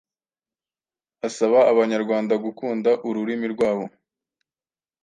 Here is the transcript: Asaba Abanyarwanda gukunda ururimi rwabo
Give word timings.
Asaba 1.27 1.59
Abanyarwanda 1.71 2.33
gukunda 2.45 2.89
ururimi 3.07 3.47
rwabo 3.53 3.85